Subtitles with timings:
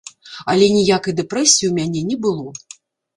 [0.53, 2.47] Але ніякай дэпрэсіі ў мяне не было.